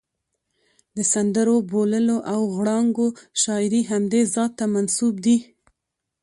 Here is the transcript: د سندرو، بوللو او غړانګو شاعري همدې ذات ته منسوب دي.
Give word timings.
د 0.95 0.97
سندرو، 1.13 1.55
بوللو 1.69 2.17
او 2.33 2.39
غړانګو 2.55 3.07
شاعري 3.41 3.81
همدې 3.91 4.21
ذات 4.33 4.51
ته 4.59 4.65
منسوب 4.73 5.13
دي. 5.25 5.37